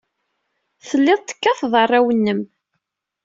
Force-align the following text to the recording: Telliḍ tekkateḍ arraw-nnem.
Telliḍ 0.87 1.19
tekkateḍ 1.21 1.73
arraw-nnem. 1.81 2.41